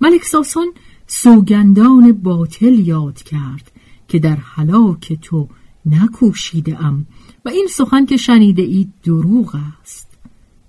[0.00, 0.66] ملک ساسان
[1.06, 3.72] سوگندان باطل یاد کرد
[4.08, 5.48] که در حلاک تو
[5.86, 7.06] نکوشیده ام
[7.44, 10.08] و این سخن که شنیده ای دروغ است.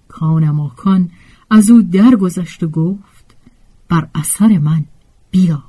[0.08, 1.10] کانماکان
[1.50, 3.15] از او درگذشت و گفت
[3.90, 4.86] بر اثر من
[5.32, 5.64] بیا.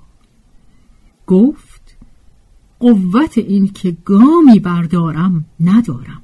[1.26, 1.96] گفت
[2.80, 6.22] قوت این که گامی بردارم ندارم.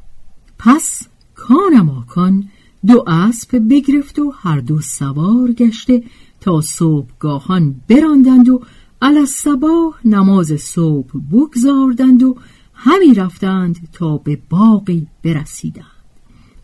[0.58, 2.48] پس کانماکان
[2.86, 6.02] دو اسب بگرفت و هر دو سوار گشته
[6.40, 8.62] تا صبحگاهان براندند و
[9.02, 12.36] الاسباه نماز صبح بگذاردند و
[12.74, 15.86] همی رفتند تا به باقی برسیدند.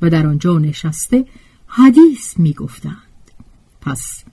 [0.02, 1.26] و در آنجا نشسته
[1.66, 2.96] حدیث می گفتند.
[3.80, 4.24] پس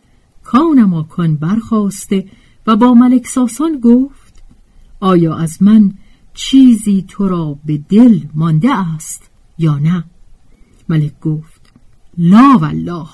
[0.46, 2.28] کانماکان برخواسته
[2.68, 4.44] و با ملک ساسان گفت
[5.00, 5.94] آیا از من
[6.34, 10.04] چیزی تو را به دل مانده است یا نه؟
[10.90, 11.74] ملک گفت
[12.18, 13.08] لا والله.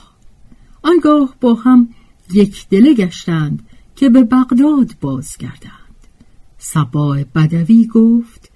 [0.84, 1.90] آنگاه با هم
[2.34, 3.64] یک دله گشتند
[3.96, 5.72] که به بغداد بازگردند.
[6.58, 8.52] سبا بدوی گفت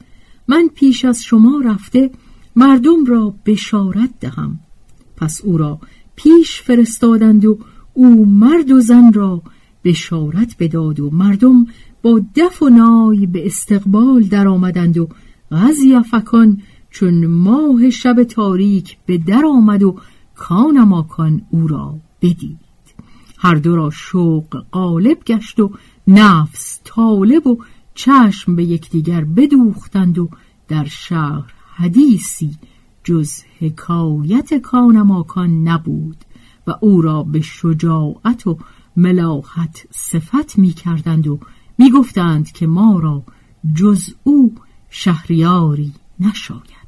[0.47, 2.11] من پیش از شما رفته
[2.55, 4.59] مردم را بشارت دهم.
[5.17, 5.79] پس او را
[6.15, 7.59] پیش فرستادند و
[7.95, 9.41] او مرد و زن را
[9.83, 11.67] بشارت بداد و مردم
[12.01, 15.09] با دف و نای به استقبال در آمدند و
[15.51, 19.95] غزی فکان چون ماه شب تاریک به در آمد و
[20.35, 22.59] کانماکان او را بدید.
[23.37, 25.71] هر دو را شوق غالب گشت و
[26.07, 27.57] نفس طالب و
[27.93, 30.29] چشم به یکدیگر بدوختند و
[30.67, 32.57] در شهر حدیثی
[33.03, 36.24] جز حکایت کانماکان نبود.
[36.67, 38.57] و او را به شجاعت و
[38.95, 41.39] ملاحت صفت می کردند و
[41.77, 43.23] می گفتند که ما را
[43.75, 44.55] جز او
[44.89, 46.85] شهریاری نشاید.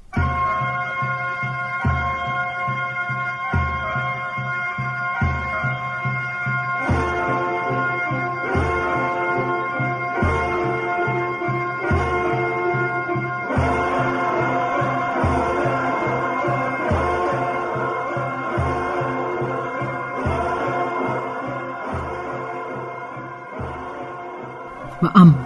[25.04, 25.46] و اما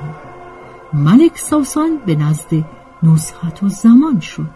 [0.93, 2.65] ملک ساسان به نزد
[3.03, 4.49] نزخت و زمان شد.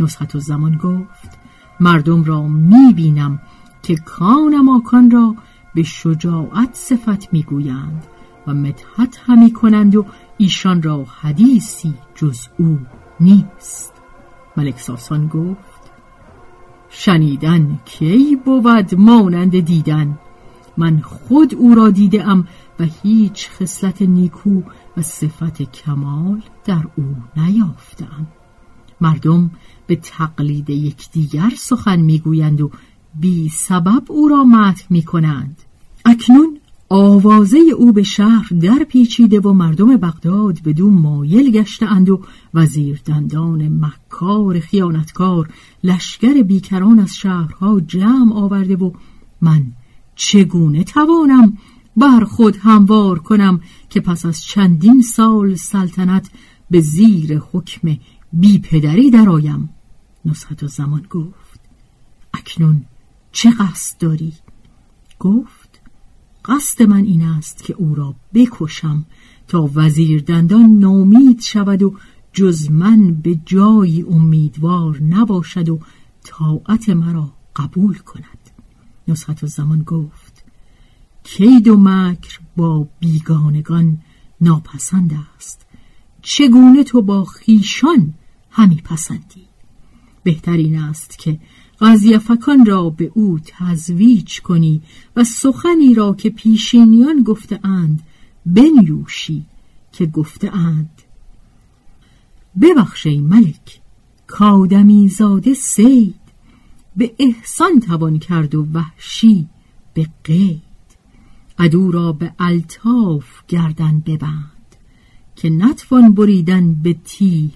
[0.00, 1.38] نزخت و زمان گفت
[1.80, 3.40] مردم را می‌بینم
[3.82, 5.34] که کان ماکان را
[5.74, 8.06] به شجاعت صفت می‌گویند
[8.46, 10.06] و مدحت همی کنند و
[10.38, 12.78] ایشان را حدیثی جز او
[13.20, 13.92] نیست.
[14.56, 15.80] ملک ساسان گفت
[16.88, 20.18] شنیدن کی بود مانند دیدن؟
[20.76, 22.48] من خود او را دیدم
[22.80, 24.62] و هیچ خصلت نیکو
[24.96, 28.26] و صفت کمال در او نیافتم
[29.00, 29.50] مردم
[29.86, 32.70] به تقلید یکدیگر سخن می‌گویند و
[33.20, 35.62] بی سبب او را مدح می کنند
[36.04, 42.18] اکنون آوازه او به شهر در پیچیده و مردم بغداد به دو مایل گشته و
[42.54, 45.48] وزیر دندان مکار خیانتکار
[45.84, 48.90] لشکر بیکران از شهرها جمع آورده و
[49.40, 49.66] من
[50.16, 51.58] چگونه توانم
[52.00, 56.30] بر خود هموار کنم که پس از چندین سال سلطنت
[56.70, 57.96] به زیر حکم
[58.32, 59.68] بی پدری درآیم
[60.24, 61.60] نصحت و زمان گفت
[62.34, 62.84] اکنون
[63.32, 64.32] چه قصد داری؟
[65.18, 65.80] گفت
[66.44, 69.04] قصد من این است که او را بکشم
[69.48, 71.94] تا وزیر دندان نامید شود و
[72.32, 75.80] جز من به جایی امیدوار نباشد و
[76.24, 78.50] طاعت مرا قبول کند
[79.08, 80.19] نصحت و زمان گفت
[81.24, 83.98] کید و مکر با بیگانگان
[84.40, 85.66] ناپسند است.
[86.22, 88.14] چگونه تو با خیشان
[88.50, 89.46] همی پسندی؟
[90.22, 91.38] بهترین است که
[92.18, 94.82] فکان را به او تزویج کنی
[95.16, 98.02] و سخنی را که پیشینیان گفته اند
[98.46, 99.46] بنیوشی
[99.92, 101.02] که گفته اند.
[102.60, 103.80] ببخشی ملک
[104.26, 106.14] کادمی زاده سید
[106.96, 109.48] به احسان توان کرد و وحشی
[109.94, 110.69] به قید.
[111.60, 114.76] عدو را به الطاف گردن ببند
[115.36, 117.50] که نتوان بریدن به تیغ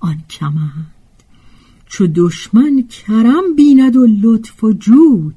[0.00, 0.92] آن کمند.
[1.86, 5.34] چو دشمن کرم بیند و لطف و جود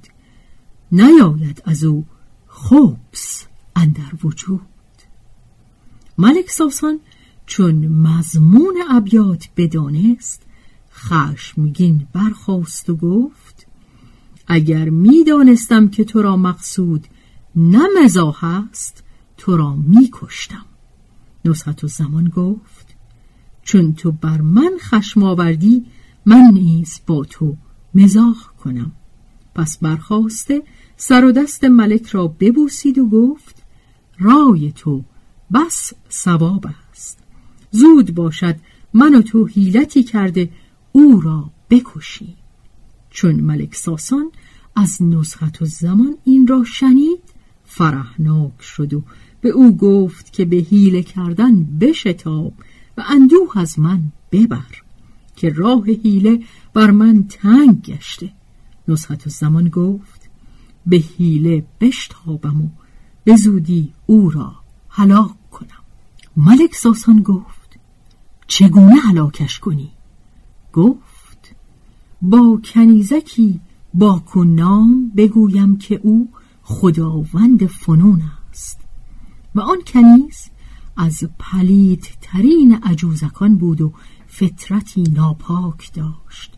[0.91, 2.05] نیاید از او
[2.47, 3.45] خوبس
[3.75, 4.61] اندر وجود.
[6.17, 6.99] ملک ساسان
[7.45, 10.41] چون مضمون ابیات بدانست
[10.93, 13.67] خشمگین برخواست و گفت
[14.47, 17.07] اگر می‌دانستم که تو را مقصود
[17.57, 19.03] نه مزاح است
[19.37, 20.65] تو را میکشتم.
[21.45, 22.95] نصحت و زمان گفت
[23.63, 25.85] چون تو بر من خشم آوردی
[26.25, 27.55] من نیز با تو
[27.95, 28.91] مزاح کنم.
[29.55, 30.63] پس برخواسته
[30.97, 33.63] سر و دست ملک را ببوسید و گفت
[34.19, 35.03] رای تو
[35.53, 37.19] بس سواب است.
[37.71, 38.55] زود باشد
[38.93, 40.49] من و تو حیلتی کرده
[40.91, 42.35] او را بکشی.
[43.09, 44.31] چون ملک ساسان
[44.75, 47.26] از نزخت و زمان این را شنید
[47.77, 49.03] فرحناک شد و
[49.41, 52.53] به او گفت که به حیله کردن بشتاب
[52.97, 54.81] و اندوه از من ببر
[55.35, 58.31] که راه حیله بر من تنگ گشته.
[58.87, 60.29] نصحت زمان گفت
[60.85, 62.69] به حیله بشتابم و
[63.23, 64.55] به زودی او را
[64.89, 65.83] هلاک کنم.
[66.37, 67.79] ملک ساسان گفت
[68.47, 69.91] چگونه هلاکش کنی؟
[70.73, 71.55] گفت
[72.21, 73.59] با کنیزکی
[73.93, 76.29] با کنام بگویم که او
[76.69, 78.79] خداوند فنون است.
[79.55, 80.49] و آن کنیز
[80.97, 83.93] از پلید ترین عجوزکان بود و
[84.27, 86.53] فطرتی ناپاک داشت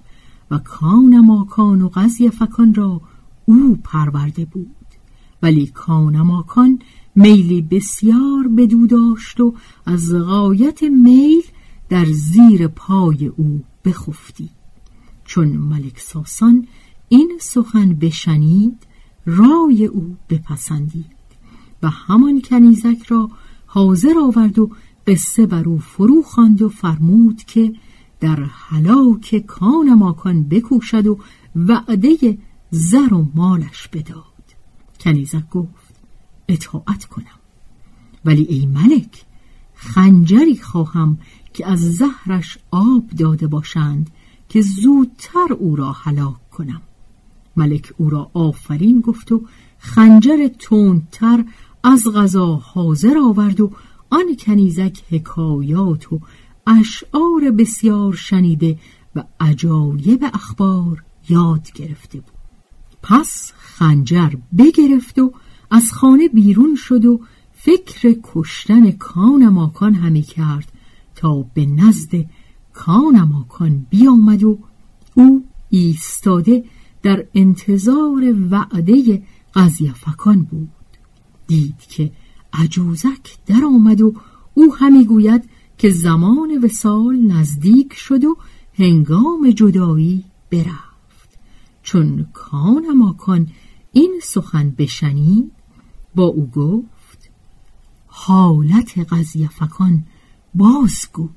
[0.51, 3.01] و کان ماکان و قضی فکان را
[3.45, 4.75] او پرورده بود.
[5.41, 6.79] ولی کان ماکان
[7.15, 9.53] میلی بسیار بدو داشت و
[9.85, 11.43] از غایت میل
[11.89, 14.49] در زیر پای او بخفتی.
[15.25, 16.67] چون ملک ساسان
[17.09, 18.88] این سخن بشنید
[19.29, 21.19] رای او بپسندید
[21.83, 23.29] و همان کنیزک را
[23.65, 24.71] حاضر آورد و
[25.07, 27.73] قصه بر او فرو خواند و فرمود که
[28.19, 31.19] در هلاک کان ماکان بکوشد و
[31.55, 32.37] وعده
[32.71, 34.25] زر و مالش بداد.
[34.99, 35.95] کنیزک گفت
[36.47, 37.39] اطاعت کنم.
[38.25, 39.25] ولی ای ملک
[39.73, 41.17] خنجری خواهم
[41.53, 44.09] که از زهرش آب داده باشند
[44.49, 46.81] که زودتر او را هلاک کنم.
[47.55, 49.41] ملک او را آفرین گفت و
[49.79, 51.43] خنجر تندتر
[51.83, 53.71] از غذا حاضر آورد و
[54.09, 56.19] آن کنیزک حکایات و
[56.67, 58.77] اشعار بسیار شنیده
[59.15, 62.33] و عجایب اخبار یاد گرفته بود.
[63.03, 65.33] پس خنجر بگرفت و
[65.71, 67.19] از خانه بیرون شد و
[67.53, 70.71] فکر کشتن کان ماکان همی کرد
[71.15, 72.25] تا به نزد
[72.73, 74.59] کان ماکان بیامد و
[75.13, 76.63] او ایستاده
[77.03, 79.23] در انتظار وعده
[79.55, 80.69] قضیفکان بود.
[81.47, 82.11] دید که
[82.53, 84.13] عجوزک در آمد و
[84.53, 88.37] او همی گوید که زمان وسال نزدیک شد و
[88.73, 91.39] هنگام جدایی برفت.
[91.83, 93.47] چون کان ماکان
[93.91, 95.51] این سخن بشنید
[96.15, 97.29] با او گفت
[98.07, 100.03] حالت قضیفکان
[100.55, 101.29] بازگو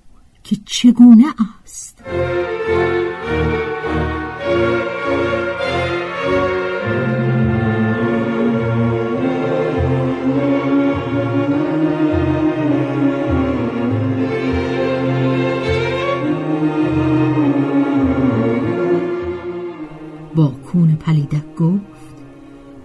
[0.45, 1.27] که چگونه
[1.65, 2.03] است؟
[21.03, 22.15] پلیدک گفت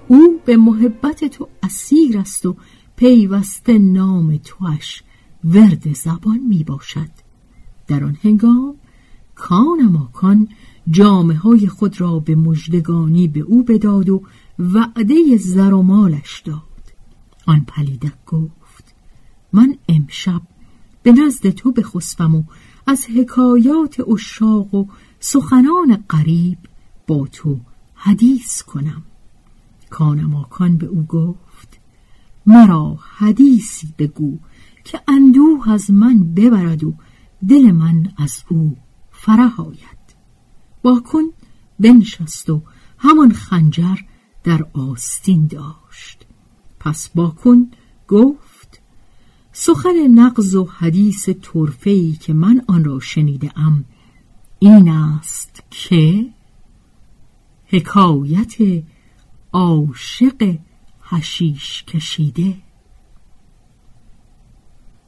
[0.08, 2.56] او به محبت تو اسیر است و
[2.96, 5.04] پیوسته نام توش
[5.44, 7.10] ورد زبان می باشد.
[7.88, 8.76] در آن هنگام
[9.36, 10.48] کان ماکان
[10.90, 14.24] جامعه های خود را به مجدگانی به او بداد و
[14.60, 16.62] وعده زر و مالش داد.
[17.46, 18.96] آن پلیدک گفت
[19.54, 20.42] من امشب
[21.04, 22.44] به نزد تو بخسبم و
[22.88, 24.86] از حکایات اشاق و
[25.20, 26.58] سخنان قریب
[27.08, 27.60] با تو
[28.08, 29.04] حدیث کنم.
[29.90, 31.80] کانماکان به او گفت
[32.46, 34.38] مرا حدیثی بگو
[34.84, 36.94] که اندوه از من ببرد و
[37.50, 38.78] دل من از او
[39.12, 40.08] فرح آید.
[40.84, 41.24] واکن
[41.80, 42.62] بنشست و
[42.98, 43.98] همان خنجر
[44.44, 46.26] در آستین داشت.
[46.80, 47.72] پس باکن
[48.08, 48.82] گفت
[49.52, 53.86] سخن نقض و حدیث طرفه‌ای که من آن را شنیده ام
[54.60, 56.26] این است که
[57.68, 58.84] حکایت
[59.54, 60.56] عاشق
[61.02, 62.56] هشیش کشیده.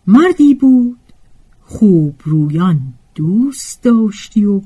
[0.08, 1.00] مردی بود
[1.62, 4.62] خوب رویان دوست داشتی و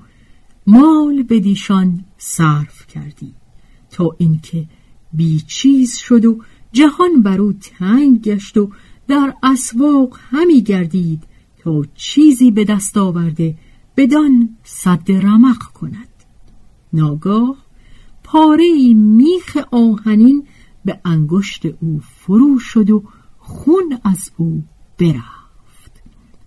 [0.67, 3.33] مال بدیشان صرف کردی.
[3.91, 4.65] تا اینکه
[5.13, 6.41] بی چیز شد و
[6.71, 8.71] جهان بر او تنگ گشت و
[9.07, 11.23] در اسواق همی گردید
[11.59, 13.57] تا چیزی به دست آورده
[13.97, 16.07] بدان صد رمق کند.
[16.93, 17.62] ناگاه
[18.33, 20.47] پاره میخ آهنین
[20.85, 23.03] به انگشت او فرو شد و
[23.39, 24.63] خون از او
[24.99, 26.03] برفت.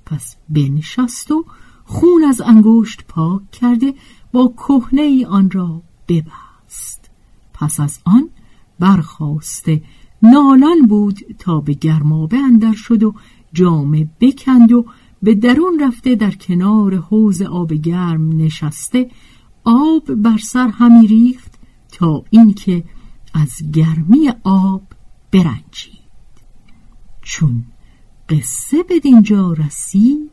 [0.07, 1.45] پس بنشست و
[1.85, 3.95] خون از انگشت پاک کرده
[4.33, 7.11] با کهنه ای آن را ببست.
[7.55, 8.29] پس از آن
[8.79, 9.83] برخواسته
[10.23, 13.15] نالان بود تا به گرمابه اندر شد و
[13.53, 14.87] جامه بکند و
[15.23, 19.11] به درون رفته در کنار حوز آب گرم نشسته
[19.67, 21.46] آب بر سر همی ریخت
[21.97, 22.85] تا اینکه
[23.35, 24.83] از گرمی آب
[25.33, 25.97] برنجید.
[27.23, 27.65] چون
[28.29, 30.31] قصه به دینجا رسید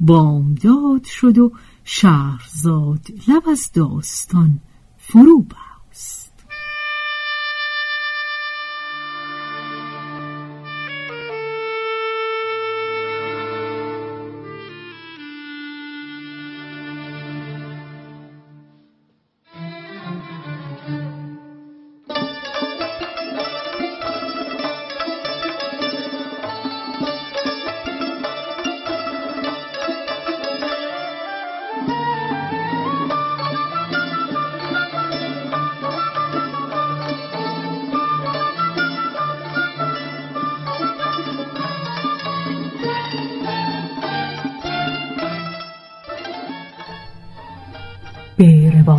[0.00, 1.52] بامداد شد و
[1.84, 4.60] شهرزاد لب از داستان
[4.98, 5.71] فرو بست